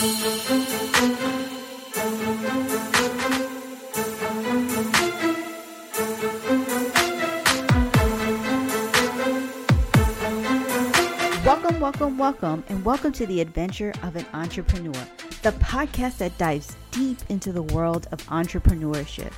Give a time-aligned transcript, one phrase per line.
[0.00, 0.16] Welcome,
[11.80, 15.06] welcome, welcome, and welcome to the adventure of an entrepreneur,
[15.42, 19.34] the podcast that dives deep into the world of entrepreneurship.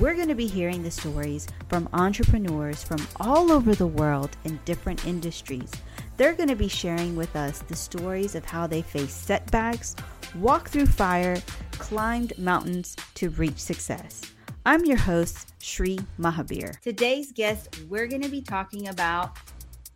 [0.00, 4.60] We're going to be hearing the stories from entrepreneurs from all over the world in
[4.66, 5.72] different industries.
[6.16, 9.96] They're going to be sharing with us the stories of how they faced setbacks,
[10.36, 11.42] walked through fire,
[11.72, 14.22] climbed mountains to reach success.
[14.64, 16.80] I'm your host, Sri Mahabir.
[16.82, 19.36] Today's guest, we're going to be talking about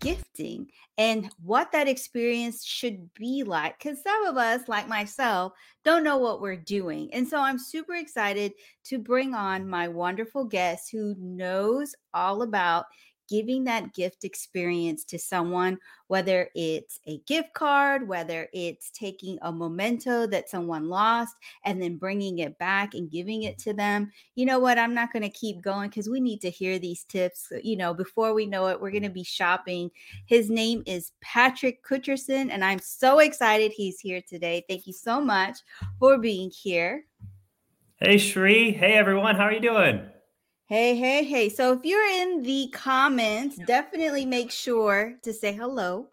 [0.01, 3.79] gifting and what that experience should be like.
[3.79, 5.53] Because some of us, like myself,
[5.85, 7.09] don't know what we're doing.
[7.13, 8.53] And so I'm super excited
[8.87, 12.87] to bring on my wonderful guest who knows all about
[13.29, 19.53] giving that gift experience to someone, whether it's a gift card, whether it's taking a
[19.53, 24.11] memento that someone lost and then bringing it back and giving it to them.
[24.35, 24.79] You know what?
[24.79, 27.53] I'm not going to keep going because we need to hear these tips.
[27.63, 29.91] You know, before we know it, we're going to be shopping.
[30.27, 34.65] His name is Patrick Kucharson, and I'm so excited he's here today.
[34.69, 35.59] Thank you so much
[35.99, 37.05] for being here.
[38.01, 38.73] Hey, Sri.
[38.73, 39.35] Hey, everyone.
[39.35, 40.09] How are you doing?
[40.71, 41.49] Hey, hey, hey.
[41.49, 46.09] So if you're in the comments, definitely make sure to say hello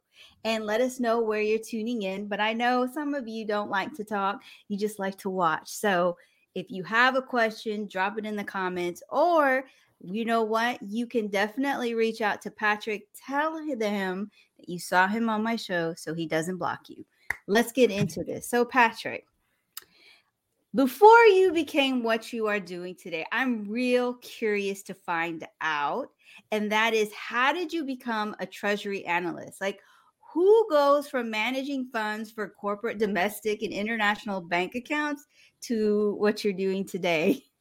[0.45, 2.29] and let us know where you're tuning in.
[2.29, 5.67] But I know some of you don't like to talk, you just like to watch.
[5.67, 6.15] So
[6.53, 9.65] if you have a question, drop it in the comments or
[9.99, 10.81] you know what?
[10.81, 13.07] You can definitely reach out to Patrick.
[13.27, 17.05] Tell him that you saw him on my show so he doesn't block you.
[17.47, 18.47] Let's get into this.
[18.47, 19.25] So, Patrick,
[20.75, 26.09] before you became what you are doing today, I'm real curious to find out.
[26.51, 29.61] And that is how did you become a treasury analyst?
[29.61, 29.79] Like,
[30.33, 35.25] who goes from managing funds for corporate, domestic, and international bank accounts
[35.61, 37.41] to what you're doing today?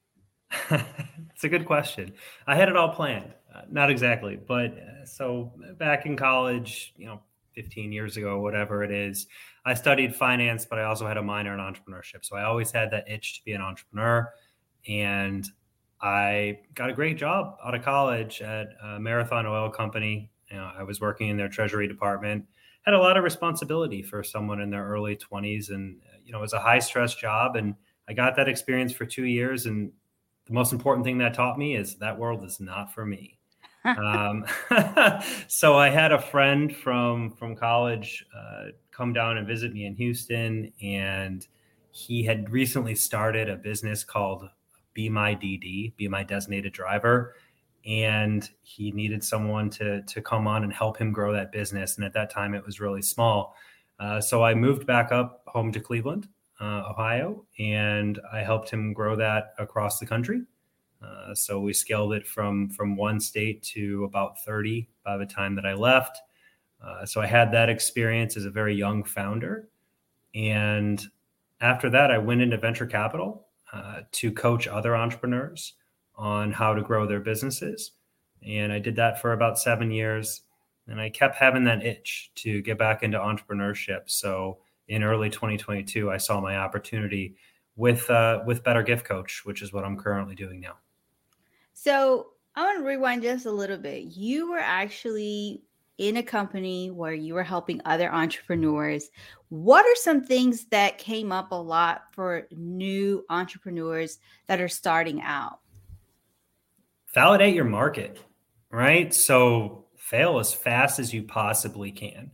[0.70, 2.12] it's a good question.
[2.46, 3.32] I had it all planned.
[3.54, 7.20] Uh, not exactly, but uh, so back in college, you know,
[7.54, 9.28] 15 years ago, whatever it is,
[9.64, 12.24] I studied finance, but I also had a minor in entrepreneurship.
[12.24, 14.32] So I always had that itch to be an entrepreneur.
[14.86, 15.48] And
[16.02, 18.68] I got a great job out of college at
[19.00, 20.30] Marathon Oil Company.
[20.50, 22.44] You know, I was working in their treasury department,
[22.84, 25.70] had a lot of responsibility for someone in their early 20s.
[25.70, 27.56] And, you know, it was a high stress job.
[27.56, 27.74] And
[28.08, 29.64] I got that experience for two years.
[29.64, 29.92] And
[30.46, 33.38] the most important thing that taught me is that world is not for me.
[33.84, 34.44] um,
[35.48, 39.94] so I had a friend from from college uh, come down and visit me in
[39.96, 41.46] Houston, and
[41.90, 44.48] he had recently started a business called
[44.94, 47.34] Be My DD, Be My Designated Driver,
[47.86, 51.96] and he needed someone to to come on and help him grow that business.
[51.96, 53.56] And at that time, it was really small.
[54.00, 56.28] Uh, so I moved back up home to Cleveland,
[56.60, 60.42] uh, Ohio, and I helped him grow that across the country.
[61.02, 65.54] Uh, so we scaled it from from one state to about 30 by the time
[65.54, 66.18] that I left.
[66.84, 69.68] Uh, so I had that experience as a very young founder,
[70.34, 71.02] and
[71.60, 75.74] after that, I went into venture capital uh, to coach other entrepreneurs
[76.16, 77.92] on how to grow their businesses,
[78.46, 80.42] and I did that for about seven years.
[80.86, 84.02] And I kept having that itch to get back into entrepreneurship.
[84.04, 84.58] So
[84.88, 87.36] in early 2022, I saw my opportunity
[87.76, 90.76] with uh, with Better Gift Coach, which is what I'm currently doing now.
[91.72, 94.04] So I want to rewind just a little bit.
[94.04, 95.62] You were actually
[95.98, 99.10] in a company where you were helping other entrepreneurs.
[99.48, 105.22] What are some things that came up a lot for new entrepreneurs that are starting
[105.22, 105.60] out?
[107.14, 108.18] Validate your market,
[108.70, 109.14] right?
[109.14, 112.32] So fail as fast as you possibly can.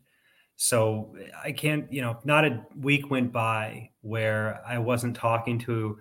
[0.56, 5.98] So I can't, you know, not a week went by where I wasn't talking to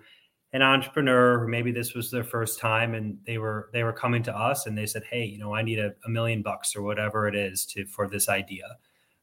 [0.52, 4.22] an entrepreneur who maybe this was their first time and they were they were coming
[4.22, 6.82] to us and they said hey you know i need a, a million bucks or
[6.82, 8.64] whatever it is to for this idea.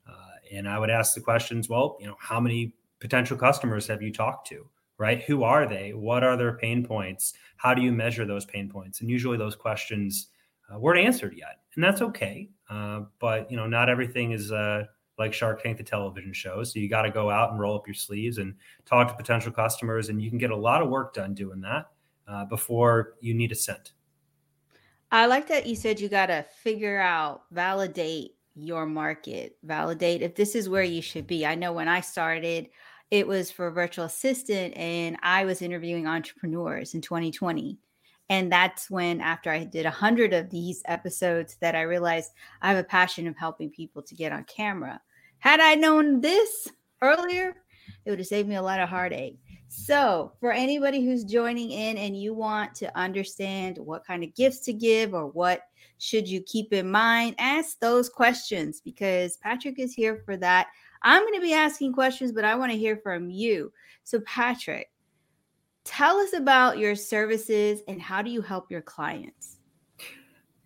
[0.08, 0.14] Uh,
[0.54, 4.12] and i would ask the questions well you know how many potential customers have you
[4.12, 4.68] talked to?
[5.00, 5.22] Right?
[5.26, 5.94] Who are they?
[5.94, 7.36] What are their pain points?
[7.58, 9.02] How do you measure those pain points?
[9.02, 10.30] And usually those questions
[10.74, 12.50] uh, weren't answered yet and that's okay.
[12.70, 14.84] Uh, but you know not everything is uh,
[15.18, 16.64] like Shark Tank, the television show.
[16.64, 18.56] So you got to go out and roll up your sleeves and
[18.86, 21.90] talk to potential customers, and you can get a lot of work done doing that
[22.28, 23.94] uh, before you need a cent.
[25.12, 30.36] I like that you said you got to figure out, validate your market, validate if
[30.36, 31.46] this is where you should be.
[31.46, 32.70] I know when I started,
[33.10, 37.78] it was for virtual assistant, and I was interviewing entrepreneurs in 2020.
[38.30, 42.70] And that's when, after I did a hundred of these episodes, that I realized I
[42.70, 45.00] have a passion of helping people to get on camera.
[45.40, 46.70] Had I known this
[47.02, 47.56] earlier,
[48.06, 49.38] It would have saved me a lot of heartache.
[49.70, 54.60] So, for anybody who's joining in and you want to understand what kind of gifts
[54.62, 55.64] to give or what
[55.98, 60.68] should you keep in mind, ask those questions because Patrick is here for that.
[61.04, 63.72] I'm going to be asking questions, but I want to hear from you.
[64.04, 64.90] So, Patrick,
[65.84, 69.58] tell us about your services and how do you help your clients?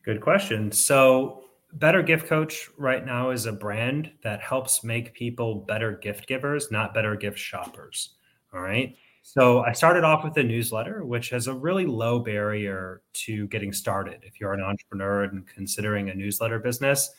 [0.03, 0.71] Good question.
[0.71, 6.27] So, Better Gift Coach right now is a brand that helps make people better gift
[6.27, 8.15] givers, not better gift shoppers.
[8.53, 8.95] All right.
[9.23, 13.71] So I started off with a newsletter, which has a really low barrier to getting
[13.71, 14.19] started.
[14.23, 17.11] If you're an entrepreneur and considering a newsletter business,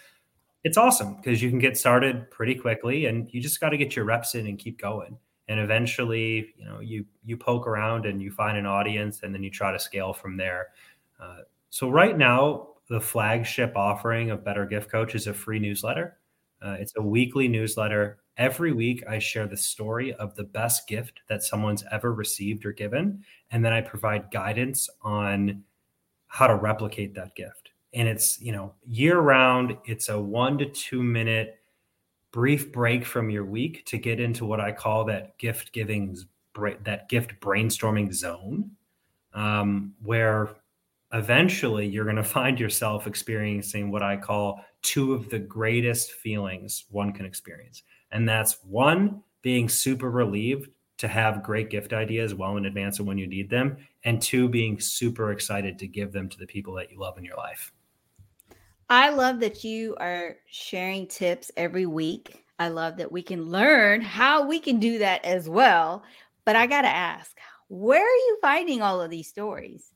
[0.64, 3.96] it's awesome because you can get started pretty quickly and you just got to get
[3.96, 5.16] your reps in and keep going.
[5.48, 9.42] And eventually, you know, you you poke around and you find an audience and then
[9.42, 10.68] you try to scale from there.
[11.20, 11.38] Uh,
[11.70, 16.18] so right now, the flagship offering of Better Gift Coach is a free newsletter.
[16.60, 18.18] Uh, it's a weekly newsletter.
[18.36, 22.72] Every week, I share the story of the best gift that someone's ever received or
[22.72, 23.24] given.
[23.50, 25.64] And then I provide guidance on
[26.26, 27.70] how to replicate that gift.
[27.94, 31.60] And it's, you know, year round, it's a one to two minute
[32.30, 36.18] brief break from your week to get into what I call that gift giving,
[36.84, 38.72] that gift brainstorming zone,
[39.32, 40.56] um, where
[41.12, 46.84] eventually you're going to find yourself experiencing what I call two of the greatest feelings
[46.90, 47.82] one can experience.
[48.10, 53.06] And that's one, being super relieved to have great gift ideas well in advance of
[53.06, 53.76] when you need them.
[54.04, 57.24] And two, being super excited to give them to the people that you love in
[57.24, 57.72] your life.
[58.88, 62.44] I love that you are sharing tips every week.
[62.58, 66.02] I love that we can learn how we can do that as well.
[66.44, 67.36] But I got to ask,
[67.68, 69.91] where are you finding all of these stories?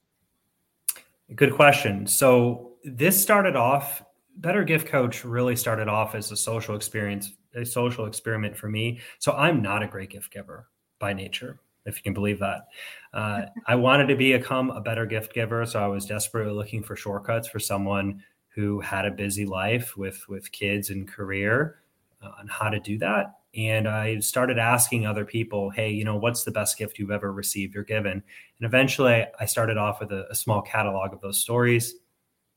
[1.35, 2.07] Good question.
[2.07, 4.03] So this started off
[4.37, 9.01] Better Gift Coach really started off as a social experience, a social experiment for me.
[9.19, 10.69] So I'm not a great gift giver
[10.99, 12.69] by nature, if you can believe that.
[13.13, 16.97] Uh, I wanted to become a better gift giver, so I was desperately looking for
[16.97, 21.77] shortcuts for someone who had a busy life with with kids and career
[22.23, 23.35] uh, on how to do that.
[23.57, 27.33] And I started asking other people, hey, you know, what's the best gift you've ever
[27.33, 28.13] received or given?
[28.13, 28.23] And
[28.61, 31.95] eventually I started off with a, a small catalog of those stories.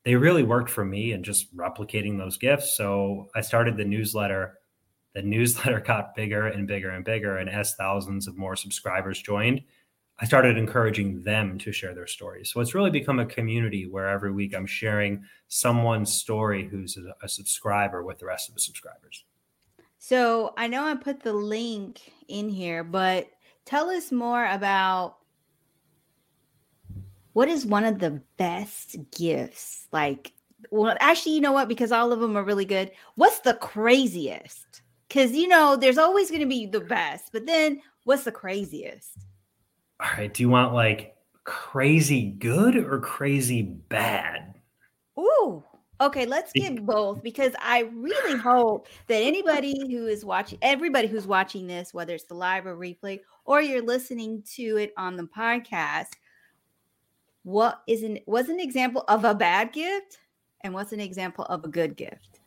[0.04, 2.76] They really worked for me and just replicating those gifts.
[2.76, 4.60] So I started the newsletter.
[5.16, 7.38] The newsletter got bigger and bigger and bigger.
[7.38, 9.62] And as thousands of more subscribers joined,
[10.22, 12.52] I started encouraging them to share their stories.
[12.52, 17.16] So it's really become a community where every week I'm sharing someone's story who's a,
[17.24, 19.24] a subscriber with the rest of the subscribers.
[20.00, 23.30] So I know I put the link in here, but
[23.66, 25.18] tell us more about
[27.34, 29.88] what is one of the best gifts?
[29.92, 30.34] Like,
[30.72, 31.68] well, actually, you know what?
[31.68, 32.92] Because all of them are really good.
[33.16, 34.82] What's the craziest?
[35.08, 39.18] Because, you know, there's always going to be the best, but then what's the craziest?
[40.00, 40.34] All right.
[40.34, 44.56] Do you want like crazy good or crazy bad?
[45.18, 45.64] Ooh,
[46.02, 51.28] Okay, let's get both because I really hope that anybody who is watching, everybody who's
[51.28, 55.24] watching this, whether it's the live or replay, or you're listening to it on the
[55.24, 56.12] podcast,
[57.44, 60.20] what is an was an example of a bad gift
[60.62, 62.40] and what's an example of a good gift?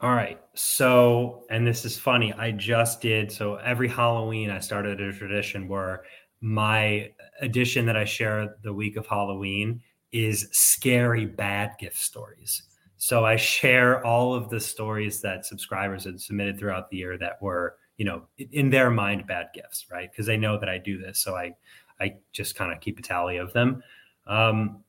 [0.00, 0.40] All right.
[0.54, 2.32] So, and this is funny.
[2.34, 6.04] I just did so every Halloween I started a tradition where
[6.40, 9.80] my edition that I share the week of Halloween
[10.16, 12.62] is scary bad gift stories.
[12.96, 17.40] So I share all of the stories that subscribers had submitted throughout the year that
[17.42, 20.10] were, you know, in their mind bad gifts, right?
[20.10, 21.54] Because they know that I do this, so I
[22.00, 23.82] I just kind of keep a tally of them.
[24.26, 24.82] Um,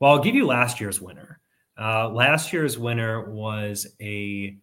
[0.00, 1.40] well, I'll give you last year's winner.
[1.78, 4.56] Uh, last year's winner was a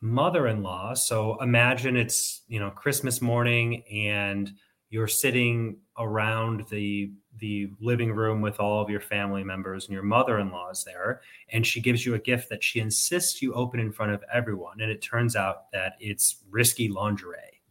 [0.00, 0.94] mother-in-law.
[0.94, 4.52] So imagine it's you know Christmas morning and
[4.90, 10.02] you're sitting around the the living room with all of your family members and your
[10.02, 13.92] mother-in-law is there and she gives you a gift that she insists you open in
[13.92, 17.62] front of everyone and it turns out that it's risky lingerie.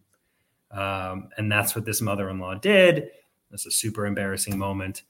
[0.71, 3.09] Um, and that's what this mother-in-law did.
[3.51, 5.03] That's a super embarrassing moment.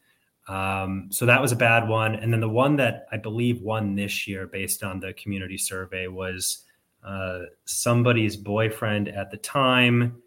[0.48, 2.16] Um, so that was a bad one.
[2.16, 6.08] And then the one that i believe won this year based on the community survey
[6.08, 6.66] was
[7.06, 10.22] uh, somebody's boyfriend at the time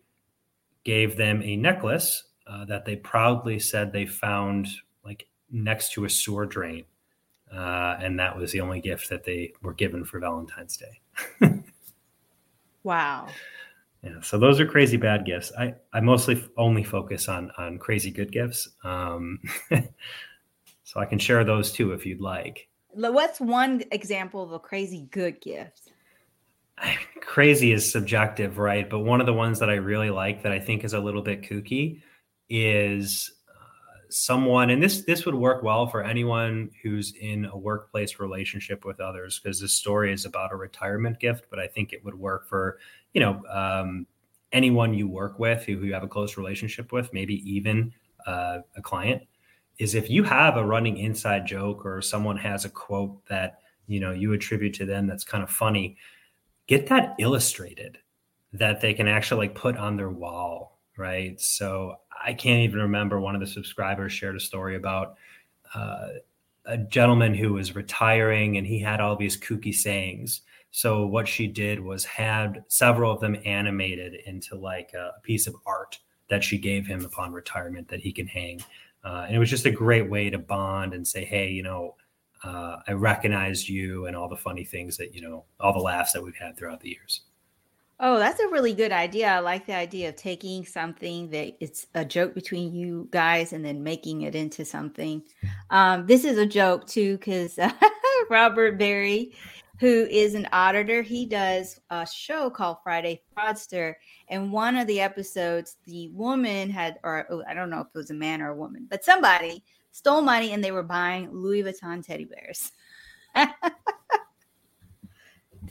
[0.84, 4.68] gave them a necklace uh, that they proudly said they found
[5.04, 6.84] like next to a sewer drain.
[7.52, 11.00] Uh, and that was the only gift that they were given for Valentine's Day.
[12.82, 13.28] wow.
[14.02, 15.52] Yeah, so those are crazy bad gifts.
[15.56, 18.68] I, I mostly only focus on on crazy good gifts.
[18.82, 19.38] Um,
[20.84, 22.68] so I can share those too if you'd like.
[22.88, 25.91] What's one example of a crazy good gift?
[27.20, 28.88] crazy is subjective, right?
[28.88, 31.22] But one of the ones that I really like that I think is a little
[31.22, 32.02] bit kooky
[32.48, 38.18] is uh, someone, and this this would work well for anyone who's in a workplace
[38.18, 41.46] relationship with others, because this story is about a retirement gift.
[41.50, 42.78] But I think it would work for
[43.14, 44.06] you know um,
[44.52, 47.92] anyone you work with who, who you have a close relationship with, maybe even
[48.26, 49.22] uh, a client.
[49.78, 54.00] Is if you have a running inside joke or someone has a quote that you
[54.00, 55.96] know you attribute to them that's kind of funny
[56.78, 57.98] get that illustrated
[58.52, 61.40] that they can actually like put on their wall right?
[61.40, 65.16] So i can't even remember one of the subscribers shared a story about
[65.74, 66.08] uh,
[66.66, 70.42] a gentleman who was retiring and he had all these kooky sayings.
[70.70, 75.56] So what she did was had several of them animated into like a piece of
[75.66, 75.98] art
[76.30, 78.60] that she gave him upon retirement that he can hang.
[79.04, 81.96] Uh, and it was just a great way to bond and say hey you know
[82.44, 86.12] uh, I recognized you and all the funny things that, you know, all the laughs
[86.12, 87.22] that we've had throughout the years.
[88.04, 89.28] Oh, that's a really good idea.
[89.28, 93.64] I like the idea of taking something that it's a joke between you guys and
[93.64, 95.22] then making it into something.
[95.70, 97.70] Um, this is a joke too, because uh,
[98.30, 99.32] Robert Berry,
[99.78, 103.94] who is an auditor, he does a show called Friday Fraudster.
[104.28, 107.98] And one of the episodes, the woman had, or oh, I don't know if it
[107.98, 111.62] was a man or a woman, but somebody stole money and they were buying Louis
[111.62, 112.72] Vuitton teddy bears.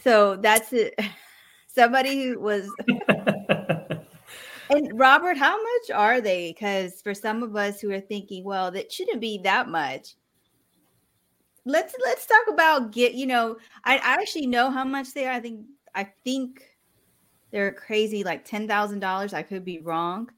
[0.04, 0.98] so that's it.
[1.68, 2.70] Somebody who was.
[4.70, 6.52] and Robert, how much are they?
[6.52, 10.16] Because for some of us who are thinking, well, that shouldn't be that much.
[11.64, 13.14] Let's let's talk about get.
[13.14, 15.34] You know, I, I actually know how much they are.
[15.34, 16.64] I think I think
[17.52, 19.34] they're crazy, like ten thousand dollars.
[19.34, 20.30] I could be wrong.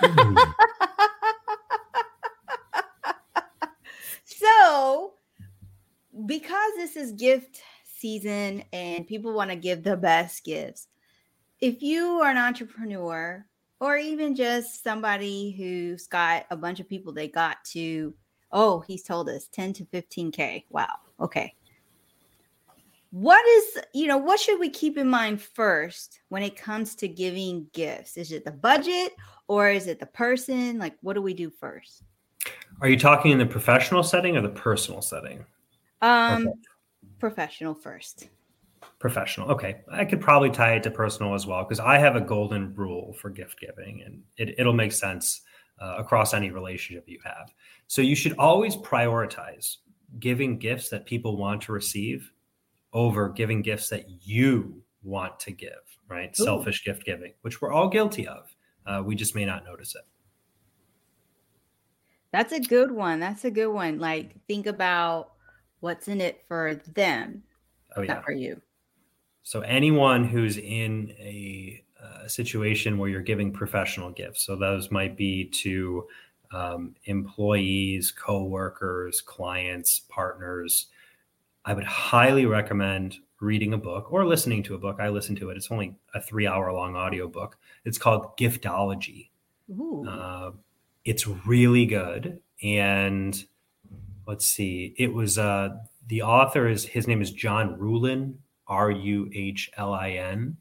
[0.00, 0.54] Mm.
[4.70, 5.14] So,
[6.26, 10.86] because this is gift season and people want to give the best gifts,
[11.60, 13.44] if you are an entrepreneur
[13.80, 18.14] or even just somebody who's got a bunch of people they got to,
[18.52, 20.66] oh, he's told us 10 to 15K.
[20.70, 20.94] Wow.
[21.18, 21.52] Okay.
[23.10, 27.08] What is, you know, what should we keep in mind first when it comes to
[27.08, 28.16] giving gifts?
[28.16, 29.16] Is it the budget
[29.48, 30.78] or is it the person?
[30.78, 32.04] Like, what do we do first?
[32.80, 35.44] Are you talking in the professional setting or the personal setting?
[36.00, 36.48] Um,
[37.18, 38.28] professional first.
[38.98, 39.50] Professional.
[39.50, 39.82] Okay.
[39.90, 43.12] I could probably tie it to personal as well because I have a golden rule
[43.14, 45.42] for gift giving and it, it'll make sense
[45.80, 47.52] uh, across any relationship you have.
[47.86, 49.78] So you should always prioritize
[50.18, 52.30] giving gifts that people want to receive
[52.92, 55.70] over giving gifts that you want to give,
[56.08, 56.34] right?
[56.40, 56.44] Ooh.
[56.44, 58.54] Selfish gift giving, which we're all guilty of.
[58.86, 60.02] Uh, we just may not notice it.
[62.32, 63.20] That's a good one.
[63.20, 63.98] That's a good one.
[63.98, 65.32] Like think about
[65.80, 67.42] what's in it for them,
[67.96, 68.14] oh, yeah.
[68.14, 68.60] not for you.
[69.42, 75.18] So anyone who's in a, uh, situation where you're giving professional gifts, so those might
[75.18, 76.06] be to
[76.52, 80.86] um, employees, coworkers, clients, partners.
[81.64, 84.98] I would highly recommend reading a book or listening to a book.
[85.00, 85.56] I listen to it.
[85.56, 87.58] It's only a three hour long audio book.
[87.84, 89.30] It's called Giftology.
[90.08, 90.50] Uh,
[91.04, 92.40] it's really good.
[92.62, 93.42] And
[94.26, 95.70] let's see, it was uh,
[96.08, 98.34] the author is his name is John Ruhlin,
[98.66, 100.56] R U H L I N,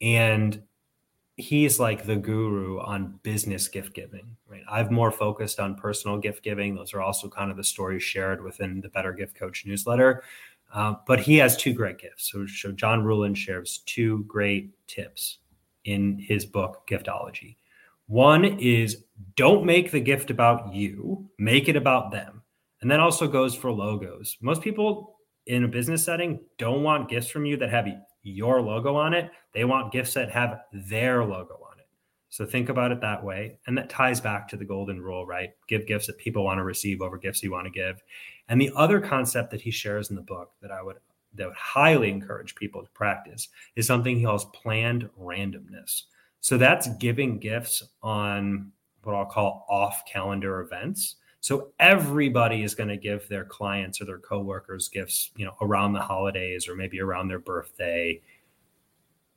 [0.00, 0.62] and
[1.36, 4.36] he's like the guru on business gift giving.
[4.46, 6.74] Right, I've more focused on personal gift giving.
[6.74, 10.22] Those are also kind of the stories shared within the Better Gift Coach newsletter.
[10.72, 12.30] Uh, but he has two great gifts.
[12.32, 15.38] So, so John Ruhlin shares two great tips
[15.84, 17.56] in his book Giftology.
[18.12, 19.04] One is
[19.36, 22.42] don't make the gift about you, make it about them.
[22.82, 24.36] And that also goes for logos.
[24.42, 25.16] Most people
[25.46, 27.88] in a business setting don't want gifts from you that have
[28.22, 29.30] your logo on it.
[29.54, 31.86] They want gifts that have their logo on it.
[32.28, 33.56] So think about it that way.
[33.66, 35.52] And that ties back to the golden rule, right?
[35.66, 38.02] Give gifts that people want to receive over gifts you want to give.
[38.50, 40.96] And the other concept that he shares in the book that I would
[41.36, 46.02] that would highly encourage people to practice is something he calls planned randomness.
[46.42, 48.72] So that's giving gifts on
[49.04, 51.16] what I'll call off calendar events.
[51.40, 55.92] So everybody is going to give their clients or their coworkers gifts, you know, around
[55.92, 58.20] the holidays or maybe around their birthday.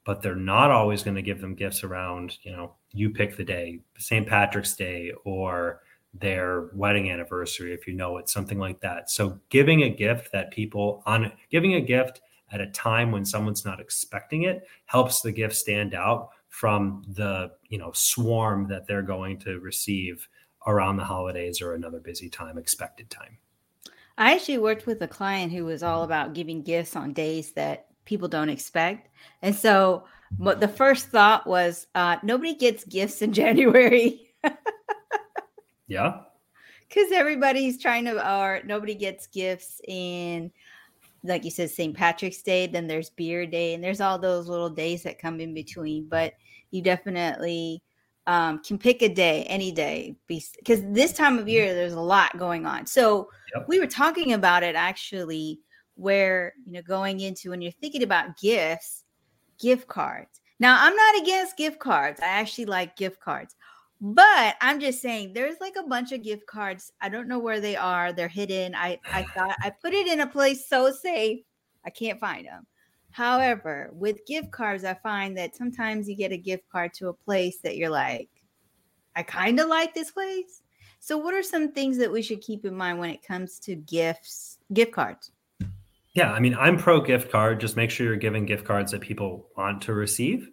[0.04, 3.44] But they're not always going to give them gifts around, you know, you pick the
[3.44, 4.28] day, St.
[4.28, 5.82] Patrick's Day or
[6.16, 9.12] their wedding anniversary, if you know it, something like that.
[9.12, 12.22] So giving a gift that people on giving a gift
[12.52, 17.52] at a time when someone's not expecting it helps the gift stand out from the
[17.70, 20.28] you know swarm that they're going to receive
[20.68, 23.38] around the holidays or another busy time expected time
[24.18, 27.88] i actually worked with a client who was all about giving gifts on days that
[28.06, 29.10] people don't expect.
[29.42, 30.06] And so
[30.38, 34.34] but the first thought was uh, nobody gets gifts in January.
[35.88, 36.22] yeah.
[36.88, 40.52] Because everybody's trying to, or nobody gets gifts in,
[41.26, 41.96] like you said, St.
[41.96, 42.68] Patrick's Day.
[42.68, 46.08] Then there's Beer Day, and there's all those little days that come in between.
[46.08, 46.34] But
[46.72, 47.82] you definitely
[48.28, 52.38] um, can pick a day, any day, because this time of year there's a lot
[52.38, 52.86] going on.
[52.86, 53.66] So yep.
[53.68, 55.60] we were talking about it actually,
[55.96, 59.06] where you know going into when you're thinking about gifts
[59.60, 60.42] gift cards.
[60.60, 62.22] Now, I'm not against gift cards.
[62.22, 63.56] I actually like gift cards.
[64.02, 66.92] But I'm just saying there's like a bunch of gift cards.
[67.02, 68.12] I don't know where they are.
[68.12, 68.76] They're hidden.
[68.76, 71.40] I I thought I put it in a place so safe.
[71.86, 72.66] I can't find them.
[73.12, 77.14] However, with gift cards, I find that sometimes you get a gift card to a
[77.14, 78.28] place that you're like,
[79.16, 80.62] I kind of like this place.
[81.00, 83.76] So, what are some things that we should keep in mind when it comes to
[83.76, 85.32] gifts, gift cards?
[86.14, 87.60] Yeah, I mean, I'm pro gift card.
[87.60, 90.50] Just make sure you're giving gift cards that people want to receive,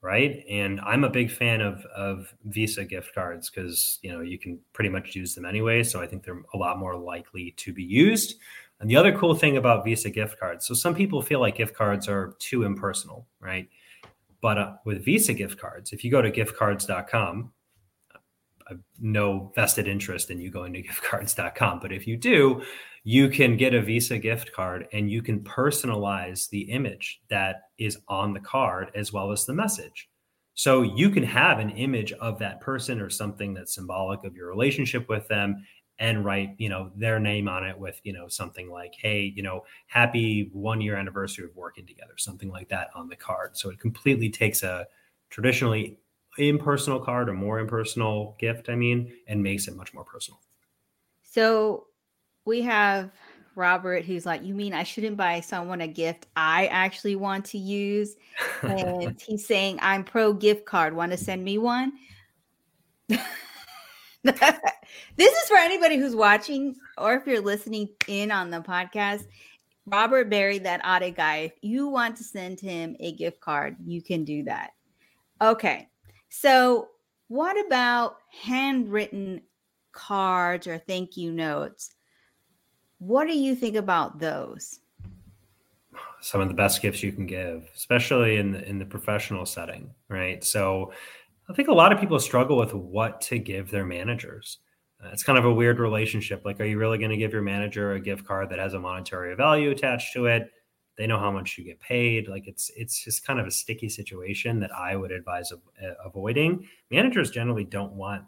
[0.00, 0.44] right?
[0.48, 4.58] And I'm a big fan of of Visa gift cards because you know you can
[4.72, 5.82] pretty much use them anyway.
[5.82, 8.36] So I think they're a lot more likely to be used.
[8.80, 11.74] And the other cool thing about Visa gift cards, so some people feel like gift
[11.74, 13.68] cards are too impersonal, right?
[14.40, 17.52] But uh, with Visa gift cards, if you go to giftcards.com,
[19.00, 22.62] no vested interest in you going to giftcards.com, but if you do,
[23.04, 27.98] you can get a Visa gift card and you can personalize the image that is
[28.08, 30.08] on the card as well as the message.
[30.54, 34.48] So you can have an image of that person or something that's symbolic of your
[34.48, 35.64] relationship with them
[36.00, 39.42] and write, you know, their name on it with, you know, something like, hey, you
[39.42, 43.56] know, happy one year anniversary of working together, something like that on the card.
[43.56, 44.86] So it completely takes a
[45.30, 45.98] traditionally
[46.38, 50.40] impersonal card or more impersonal gift, I mean, and makes it much more personal.
[51.22, 51.87] So
[52.48, 53.10] we have
[53.54, 57.58] Robert who's like, You mean I shouldn't buy someone a gift I actually want to
[57.58, 58.16] use?
[58.62, 60.96] And he's saying, I'm pro gift card.
[60.96, 61.92] Want to send me one?
[63.08, 63.20] this
[64.24, 69.26] is for anybody who's watching or if you're listening in on the podcast.
[69.86, 74.02] Robert Barry, that audit guy, if you want to send him a gift card, you
[74.02, 74.72] can do that.
[75.40, 75.88] Okay.
[76.28, 76.88] So,
[77.28, 79.40] what about handwritten
[79.92, 81.94] cards or thank you notes?
[82.98, 84.80] What do you think about those?
[86.20, 89.94] Some of the best gifts you can give, especially in the, in the professional setting,
[90.08, 90.42] right?
[90.42, 90.92] So,
[91.48, 94.58] I think a lot of people struggle with what to give their managers.
[95.02, 96.42] Uh, it's kind of a weird relationship.
[96.44, 98.80] Like, are you really going to give your manager a gift card that has a
[98.80, 100.50] monetary value attached to it?
[100.98, 102.28] They know how much you get paid.
[102.28, 106.68] Like, it's it's just kind of a sticky situation that I would advise uh, avoiding.
[106.90, 108.24] Managers generally don't want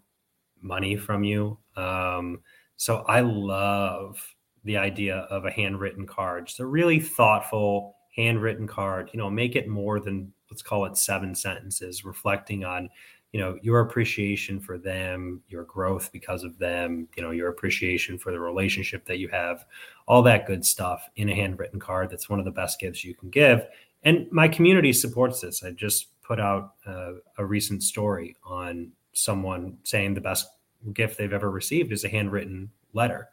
[0.63, 1.59] money from you.
[1.77, 2.41] Um,
[2.77, 4.23] so I love
[4.65, 6.47] the idea of a handwritten card.
[6.47, 9.11] Just a really thoughtful handwritten card.
[9.13, 12.89] You know, make it more than let's call it seven sentences, reflecting on
[13.33, 18.19] you know your appreciation for them your growth because of them you know your appreciation
[18.19, 19.65] for the relationship that you have
[20.07, 23.15] all that good stuff in a handwritten card that's one of the best gifts you
[23.15, 23.67] can give
[24.03, 29.77] and my community supports this i just put out uh, a recent story on someone
[29.85, 30.49] saying the best
[30.93, 33.29] gift they've ever received is a handwritten letter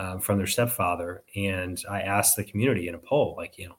[0.00, 1.22] um, from their stepfather.
[1.36, 3.76] And I asked the community in a poll, like, you know,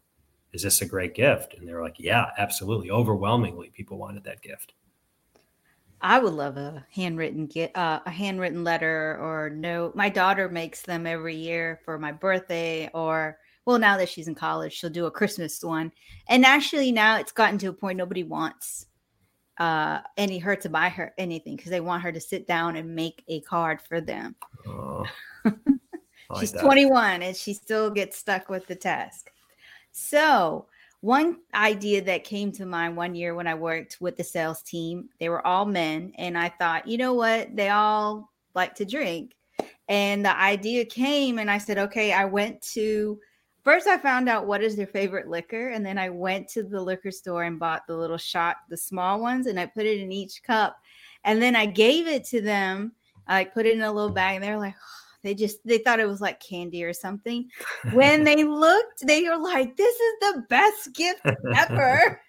[0.54, 1.56] is this a great gift?
[1.56, 2.92] And they were like, yeah, absolutely.
[2.92, 4.74] Overwhelmingly, people wanted that gift.
[6.00, 9.96] I would love a handwritten get uh, a handwritten letter or note.
[9.96, 14.34] My daughter makes them every year for my birthday, or well, now that she's in
[14.34, 15.92] college, she'll do a Christmas one.
[16.28, 18.88] And actually, now it's gotten to a point nobody wants
[19.60, 22.96] uh, any her to buy her anything because they want her to sit down and
[22.96, 24.36] make a card for them.
[24.68, 25.06] Oh.
[26.40, 29.32] She's 21 and she still gets stuck with the task.
[29.92, 30.68] So,
[31.02, 35.10] one idea that came to mind one year when I worked with the sales team,
[35.20, 36.14] they were all men.
[36.18, 37.56] And I thought, you know what?
[37.56, 39.36] They all like to drink.
[39.88, 43.20] And the idea came, and I said, okay, I went to
[43.64, 45.70] first, I found out what is their favorite liquor.
[45.70, 49.20] And then I went to the liquor store and bought the little shot, the small
[49.20, 50.78] ones, and I put it in each cup.
[51.24, 52.94] And then I gave it to them.
[53.28, 56.00] I put it in a little bag, and they're like, oh, they just they thought
[56.00, 57.50] it was like candy or something.
[57.94, 61.22] When they looked, they were like, "This is the best gift
[61.56, 62.22] ever."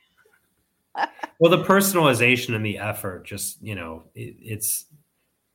[1.38, 4.86] well, the personalization and the effort, just you know, it, it's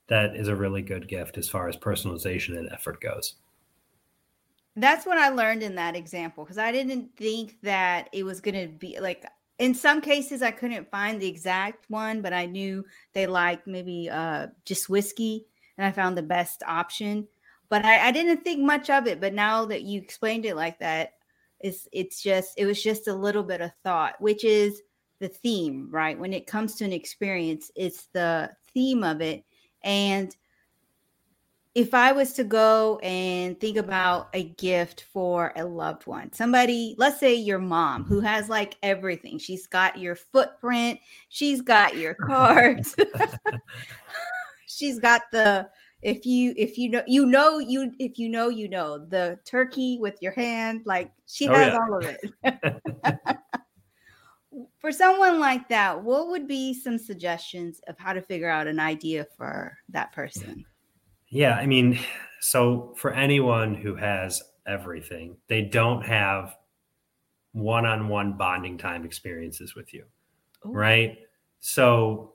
[0.07, 3.35] that is a really good gift as far as personalization and effort goes.
[4.75, 8.55] That's what I learned in that example because I didn't think that it was going
[8.55, 9.25] to be like
[9.59, 14.09] in some cases I couldn't find the exact one, but I knew they liked maybe
[14.09, 17.27] uh, just whiskey and I found the best option.
[17.69, 19.19] But I, I didn't think much of it.
[19.19, 21.13] But now that you explained it like that,
[21.59, 24.81] It's it's just it was just a little bit of thought, which is
[25.19, 26.17] the theme, right?
[26.19, 29.43] When it comes to an experience, it's the theme of it.
[29.83, 30.35] And
[31.75, 36.95] if I was to go and think about a gift for a loved one, somebody,
[36.97, 42.13] let's say your mom, who has like everything, she's got your footprint, she's got your
[42.27, 42.95] cards,
[44.77, 45.67] she's got the
[46.01, 49.97] if you if you know you know you if you know you know the turkey
[49.99, 51.79] with your hand like she oh, has yeah.
[51.79, 53.37] all of it
[54.79, 58.79] for someone like that what would be some suggestions of how to figure out an
[58.79, 60.63] idea for that person
[61.29, 61.99] yeah i mean
[62.39, 66.55] so for anyone who has everything they don't have
[67.53, 70.03] one-on-one bonding time experiences with you
[70.65, 70.71] Ooh.
[70.71, 71.17] right
[71.59, 72.33] so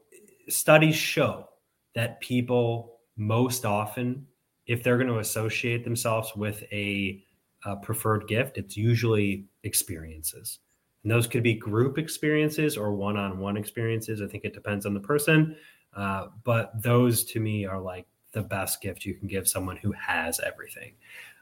[0.49, 1.47] studies show
[1.95, 4.27] that people most often,
[4.67, 7.23] if they're going to associate themselves with a,
[7.65, 10.61] a preferred gift, it's usually experiences.
[11.03, 14.23] And those could be group experiences or one on one experiences.
[14.23, 15.57] I think it depends on the person.
[15.95, 19.93] Uh, but those to me are like the best gift you can give someone who
[19.93, 20.93] has everything.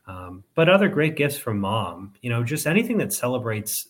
[0.07, 3.89] Um, but other great gifts from mom, you know, just anything that celebrates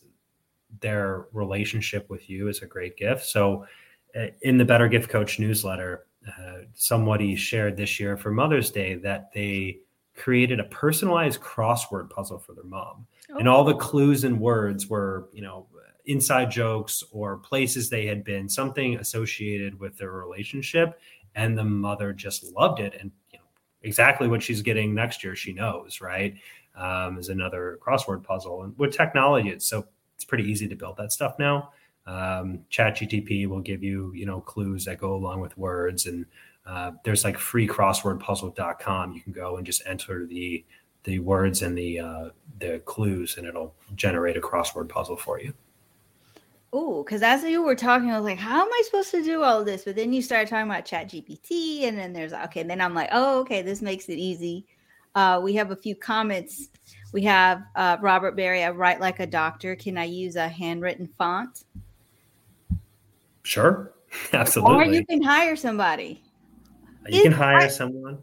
[0.80, 3.26] their relationship with you is a great gift.
[3.26, 3.66] So,
[4.14, 8.94] uh, in the Better Gift Coach newsletter, uh, somebody shared this year for Mother's Day
[8.96, 9.78] that they
[10.16, 13.06] created a personalized crossword puzzle for their mom.
[13.30, 13.38] Oh.
[13.38, 13.78] And all the oh.
[13.78, 15.66] clues and words were, you know,
[16.06, 21.00] inside jokes or places they had been, something associated with their relationship.
[21.34, 22.94] And the mother just loved it.
[23.00, 23.44] And, you know,
[23.82, 26.34] exactly what she's getting next year, she knows, right?
[26.74, 28.64] Um, is another crossword puzzle.
[28.64, 31.70] And with technology, it's so it's pretty easy to build that stuff now
[32.10, 36.06] um, ChatGTP will give you, you know, clues that go along with words.
[36.06, 36.26] And
[36.66, 39.12] uh, there's like free crosswordpuzzle.com.
[39.12, 40.64] You can go and just enter the
[41.04, 45.54] the words and the uh, the clues, and it'll generate a crossword puzzle for you.
[46.72, 49.42] Oh, because as you were talking, I was like, how am I supposed to do
[49.42, 49.84] all this?
[49.84, 53.08] But then you started talking about Chat GPT, and then there's okay, then I'm like,
[53.12, 54.66] oh, okay, this makes it easy.
[55.14, 56.68] Uh, we have a few comments.
[57.12, 59.74] We have uh, Robert Berry, I write like a doctor.
[59.74, 61.64] Can I use a handwritten font?
[63.50, 63.92] Sure,
[64.32, 64.76] absolutely.
[64.76, 66.22] Or you can hire somebody.
[67.08, 68.18] You Is, can hire someone.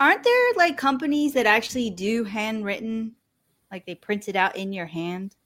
[0.00, 3.12] Aren't there like companies that actually do handwritten,
[3.70, 5.36] like they print it out in your hand?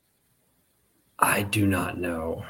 [1.19, 2.45] I do not know.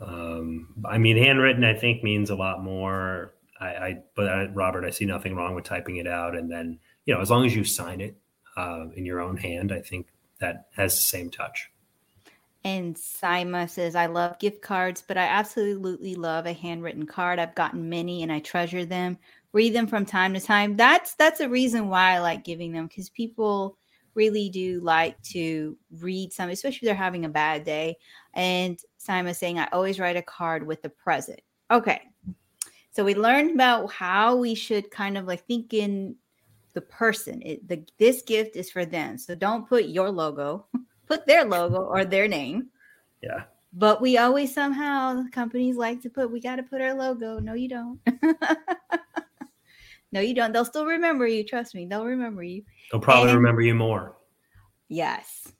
[0.00, 3.34] Um, I mean, handwritten, I think means a lot more.
[3.58, 6.78] I, I but I, Robert, I see nothing wrong with typing it out, and then
[7.06, 8.16] you know, as long as you sign it
[8.56, 10.06] uh, in your own hand, I think
[10.38, 11.72] that has the same touch.
[12.64, 17.38] And Sima says, I love gift cards, but I absolutely love a handwritten card.
[17.38, 19.16] I've gotten many and I treasure them.
[19.52, 20.76] Read them from time to time.
[20.76, 23.78] That's that's a reason why I like giving them because people
[24.14, 27.96] really do like to read some, especially if they're having a bad day.
[28.34, 31.40] And Simon saying, I always write a card with a present.
[31.70, 32.02] Okay.
[32.90, 36.16] So we learned about how we should kind of like think in
[36.74, 37.40] the person.
[37.42, 39.16] It, the this gift is for them.
[39.18, 40.66] So don't put your logo
[41.08, 42.68] put their logo or their name.
[43.22, 43.44] Yeah.
[43.72, 47.38] But we always somehow companies like to put we got to put our logo.
[47.38, 48.00] No, you don't.
[50.12, 50.52] no, you don't.
[50.52, 51.44] They'll still remember you.
[51.44, 52.62] Trust me, they'll remember you.
[52.92, 54.16] They'll probably and, remember you more.
[54.88, 55.52] Yes.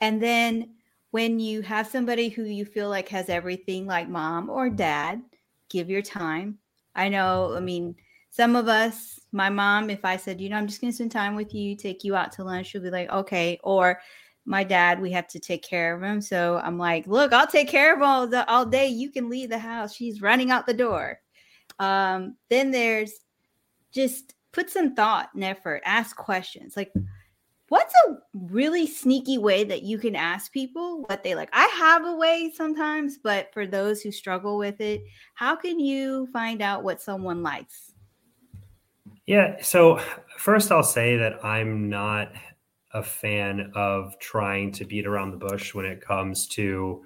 [0.00, 0.74] And then
[1.10, 5.22] when you have somebody who you feel like has everything like mom or dad,
[5.68, 6.58] give your time.
[6.94, 7.96] I know, I mean,
[8.30, 11.12] some of us, my mom, if I said, you know, I'm just going to spend
[11.12, 13.58] time with you, take you out to lunch, she'll be like, okay.
[13.64, 14.00] Or
[14.48, 16.22] my dad, we have to take care of him.
[16.22, 18.88] So I'm like, look, I'll take care of all the all day.
[18.88, 19.94] You can leave the house.
[19.94, 21.20] She's running out the door.
[21.78, 23.12] Um, then there's
[23.92, 26.78] just put some thought and effort, ask questions.
[26.78, 26.90] Like,
[27.68, 31.50] what's a really sneaky way that you can ask people what they like?
[31.52, 35.02] I have a way sometimes, but for those who struggle with it,
[35.34, 37.92] how can you find out what someone likes?
[39.26, 39.56] Yeah.
[39.60, 40.00] So,
[40.38, 42.32] first, I'll say that I'm not
[42.92, 47.04] a fan of trying to beat around the bush when it comes to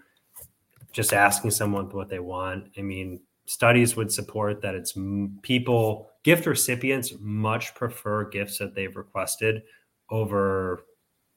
[0.92, 2.68] just asking someone what they want.
[2.78, 4.94] I mean, studies would support that it's
[5.42, 9.62] people, gift recipients much prefer gifts that they've requested
[10.10, 10.84] over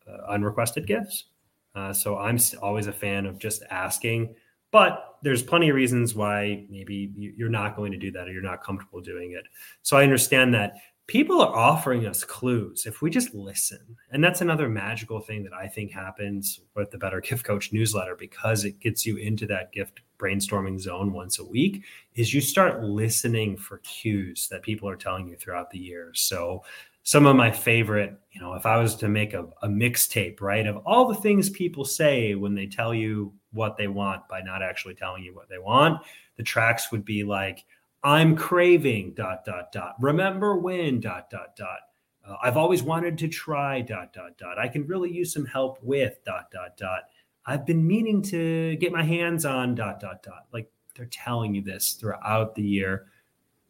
[0.07, 1.25] uh, unrequested gifts.
[1.73, 4.35] Uh, so I'm always a fan of just asking,
[4.71, 8.41] but there's plenty of reasons why maybe you're not going to do that or you're
[8.41, 9.45] not comfortable doing it.
[9.81, 10.75] So I understand that
[11.07, 13.95] people are offering us clues if we just listen.
[14.11, 18.15] And that's another magical thing that I think happens with the Better Gift Coach newsletter
[18.15, 21.83] because it gets you into that gift brainstorming zone once a week
[22.15, 26.11] is you start listening for cues that people are telling you throughout the year.
[26.13, 26.63] So
[27.03, 30.65] some of my favorite, you know, if I was to make a, a mixtape, right,
[30.65, 34.63] of all the things people say when they tell you what they want by not
[34.63, 36.01] actually telling you what they want,
[36.37, 37.63] the tracks would be like,
[38.05, 39.95] I'm craving dot dot dot.
[39.99, 41.79] Remember when dot dot dot.
[42.25, 44.59] Uh, I've always wanted to try dot dot dot.
[44.59, 47.05] I can really use some help with dot dot dot.
[47.47, 50.45] I've been meaning to get my hands on dot dot dot.
[50.53, 53.07] Like they're telling you this throughout the year.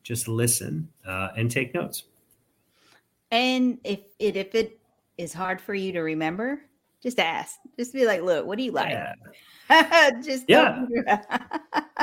[0.04, 2.04] Just listen uh, and take notes.
[3.32, 4.80] And if it if it
[5.18, 6.62] is hard for you to remember,
[7.06, 7.60] just ask.
[7.78, 8.98] Just be like, look, what do you like?
[9.70, 10.12] Yeah.
[10.24, 10.86] just yeah.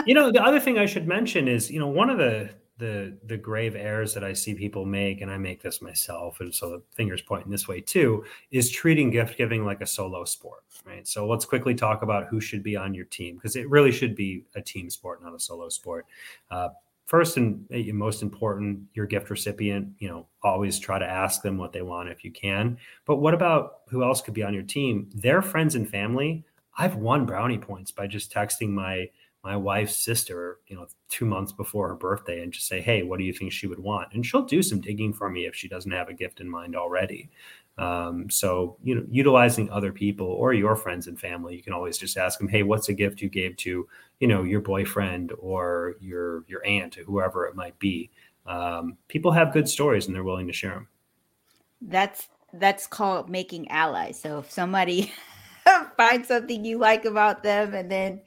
[0.07, 3.17] you know, the other thing I should mention is, you know, one of the the
[3.27, 6.71] the grave errors that I see people make, and I make this myself, and so
[6.71, 11.07] the fingers pointing this way too, is treating gift giving like a solo sport, right?
[11.07, 14.15] So let's quickly talk about who should be on your team because it really should
[14.15, 16.07] be a team sport, not a solo sport.
[16.51, 16.69] Uh,
[17.07, 21.73] first and most important your gift recipient you know always try to ask them what
[21.73, 22.79] they want if you can.
[23.07, 25.09] But what about who else could be on your team?
[25.15, 26.45] Their friends and family.
[26.79, 29.11] I've won brownie points by just texting my
[29.45, 33.19] my wife's sister you know two months before her birthday and just say hey what
[33.19, 35.69] do you think she would want and she'll do some digging for me if she
[35.69, 37.31] doesn't have a gift in mind already
[37.79, 41.97] um, so, you know, utilizing other people or your friends and family, you can always
[41.97, 43.89] just ask them, "Hey, what's a gift you gave to,
[44.21, 48.11] you know, your boyfriend or your your aunt or whoever it might be?"
[48.47, 50.89] Um, people have good stories and they're willing to share them.
[51.81, 54.21] That's that's called making allies.
[54.21, 55.11] So if somebody
[55.97, 58.21] finds something you like about them, and then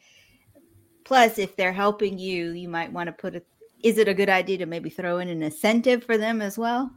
[1.05, 3.41] plus if they're helping you, you might want to put a.
[3.81, 6.91] Is it a good idea to maybe throw in an incentive for them as well?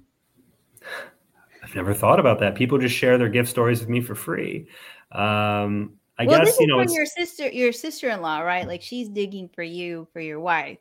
[1.62, 2.54] I've never thought about that.
[2.54, 4.68] People just share their gift stories with me for free.
[5.12, 8.66] Um, I well, guess you know your sister, your sister-in-law, right?
[8.66, 10.78] Like she's digging for you for your wife.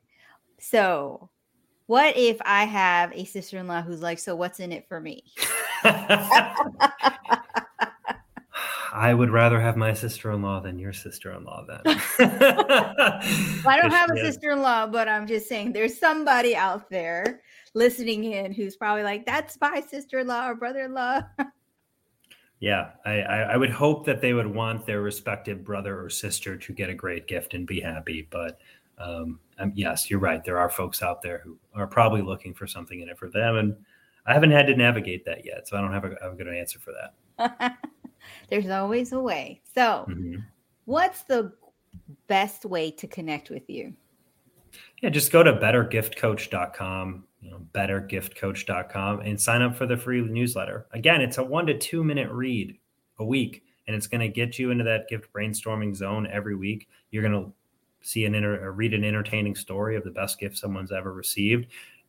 [0.60, 1.30] So,
[1.86, 5.24] what if I have a sister-in-law who's like, "So what's in it for me?"
[8.98, 11.66] I would rather have my sister-in-law than your sister-in-law.
[11.68, 12.00] Then well,
[13.68, 17.42] I don't have a sister-in-law, but I'm just saying there's somebody out there
[17.76, 21.22] listening in who's probably like, that's my sister in law or brother in law.
[22.60, 26.74] yeah, I, I, would hope that they would want their respective brother or sister to
[26.74, 28.28] get a great gift and be happy.
[28.32, 28.60] But
[28.98, 30.44] um, um, yes, you're right.
[30.44, 33.58] There are folks out there who are probably looking for something in it for them.
[33.58, 33.76] And
[34.26, 35.68] I haven't had to navigate that yet.
[35.68, 37.78] So I don't have a, have a good answer for that.
[38.50, 39.62] There's always a way.
[39.74, 40.36] So, mm-hmm.
[40.86, 41.54] what's the
[42.28, 43.94] best way to connect with you?
[45.02, 50.88] Yeah, just go to bettergiftcoach.com you know, bettergiftcoach.com and sign up for the free newsletter.
[50.92, 52.78] Again, it's a one to two minute read
[53.20, 56.88] a week, and it's going to get you into that gift brainstorming zone every week.
[57.12, 57.54] You're going to
[58.02, 61.68] see an inter- read an entertaining story of the best gift someone's ever received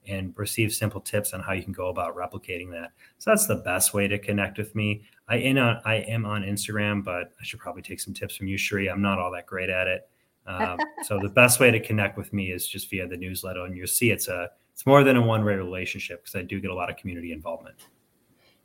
[0.09, 2.93] and receive simple tips on how you can go about replicating that.
[3.19, 5.03] So that's the best way to connect with me.
[5.29, 8.47] I in on, I am on Instagram, but I should probably take some tips from
[8.47, 8.89] you, Sri.
[8.89, 10.09] I'm not all that great at it.
[10.47, 13.77] Um, so the best way to connect with me is just via the newsletter, and
[13.77, 16.71] you'll see it's a it's more than a one way relationship because I do get
[16.71, 17.77] a lot of community involvement.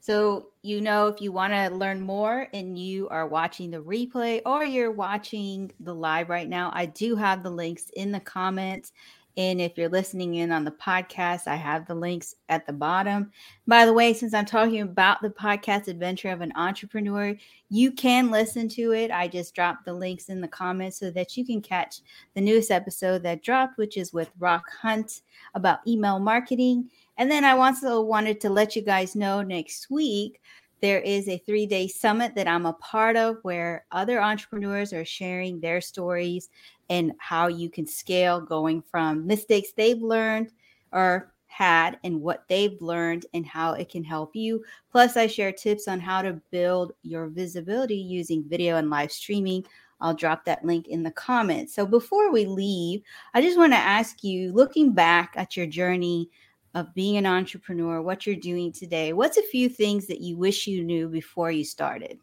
[0.03, 4.41] So, you know, if you want to learn more and you are watching the replay
[4.45, 8.91] or you're watching the live right now, I do have the links in the comments.
[9.35, 13.31] And if you're listening in on the podcast, I have the links at the bottom.
[13.65, 17.35] By the way, since I'm talking about the podcast Adventure of an Entrepreneur,
[17.69, 19.09] you can listen to it.
[19.09, 22.01] I just dropped the links in the comments so that you can catch
[22.35, 25.21] the newest episode that dropped, which is with Rock Hunt
[25.55, 26.89] about email marketing.
[27.17, 30.41] And then I also wanted to let you guys know next week
[30.83, 35.05] there is a three day summit that I'm a part of where other entrepreneurs are
[35.05, 36.49] sharing their stories
[36.93, 40.51] and how you can scale going from mistakes they've learned
[40.91, 44.63] or had and what they've learned and how it can help you.
[44.91, 49.65] Plus, I share tips on how to build your visibility using video and live streaming.
[50.01, 51.73] I'll drop that link in the comments.
[51.73, 53.01] So, before we leave,
[53.33, 56.29] I just want to ask you looking back at your journey
[56.75, 60.67] of being an entrepreneur, what you're doing today, what's a few things that you wish
[60.67, 62.19] you knew before you started?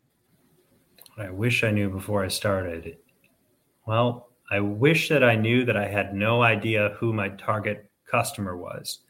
[1.18, 2.98] I wish I knew before I started.
[3.86, 8.56] Well, I wish that I knew that I had no idea who my target customer
[8.56, 9.00] was.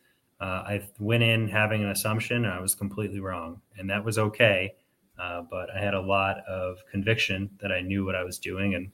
[0.41, 4.19] Uh, I went in having an assumption and I was completely wrong, and that was
[4.19, 4.75] okay.
[5.19, 8.75] Uh, but I had a lot of conviction that I knew what I was doing,
[8.75, 8.91] and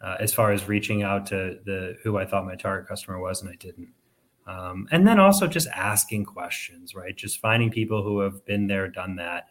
[0.00, 3.42] uh, as far as reaching out to the who I thought my target customer was,
[3.42, 3.92] and I didn't.
[4.46, 7.16] Um, and then also just asking questions, right?
[7.16, 9.48] Just finding people who have been there, done that,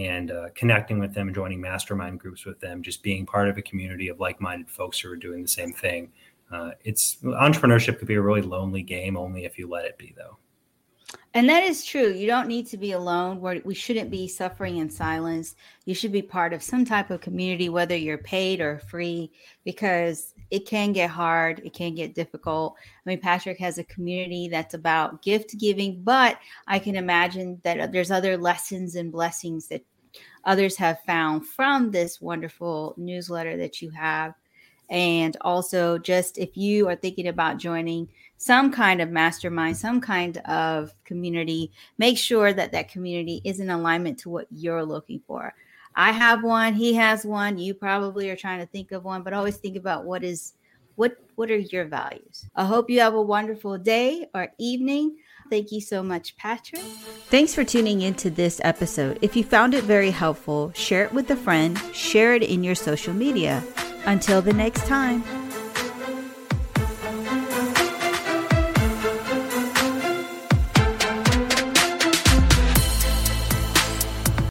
[0.00, 3.62] and uh, connecting with them, joining mastermind groups with them, just being part of a
[3.62, 6.10] community of like-minded folks who are doing the same thing.
[6.50, 10.14] Uh, it's entrepreneurship could be a really lonely game only if you let it be,
[10.16, 10.38] though.
[11.34, 12.08] And that is true.
[12.08, 13.40] You don't need to be alone.
[13.40, 15.54] Where we shouldn't be suffering in silence.
[15.84, 19.30] You should be part of some type of community, whether you're paid or free,
[19.64, 21.60] because it can get hard.
[21.64, 22.74] It can get difficult.
[23.06, 27.92] I mean, Patrick has a community that's about gift giving, but I can imagine that
[27.92, 29.84] there's other lessons and blessings that
[30.44, 34.34] others have found from this wonderful newsletter that you have.
[34.88, 40.38] And also, just if you are thinking about joining some kind of mastermind, some kind
[40.38, 45.54] of community, make sure that that community is in alignment to what you're looking for.
[45.94, 49.32] I have one, he has one, you probably are trying to think of one, but
[49.32, 50.54] always think about what is
[50.96, 52.48] what what are your values.
[52.54, 55.16] I hope you have a wonderful day or evening.
[55.50, 56.80] Thank you so much, Patrick.
[56.80, 59.18] Thanks for tuning into this episode.
[59.20, 62.76] If you found it very helpful, share it with a friend, share it in your
[62.76, 63.62] social media.
[64.06, 65.22] Until the next time.